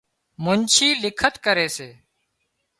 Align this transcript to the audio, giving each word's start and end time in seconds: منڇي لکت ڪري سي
منڇي 0.43 0.89
لکت 1.03 1.33
ڪري 1.45 1.67
سي 1.75 1.89